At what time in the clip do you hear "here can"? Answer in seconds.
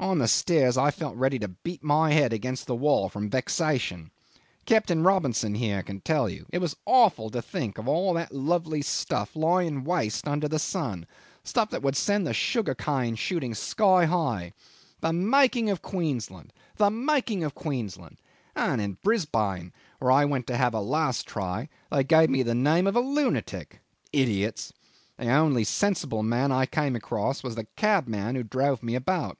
5.54-6.00